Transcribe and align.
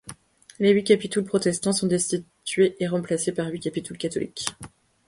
Les 0.57 0.71
huit 0.71 0.83
capitouls 0.83 1.23
protestants 1.25 1.73
sont 1.73 1.85
destitués 1.85 2.75
et 2.79 2.87
remplacés 2.87 3.31
par 3.33 3.51
huit 3.51 3.59
capitouls 3.59 3.95
catholiques. 3.99 4.47